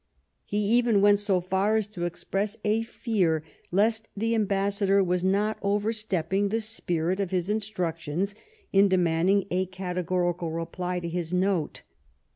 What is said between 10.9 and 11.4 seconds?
to his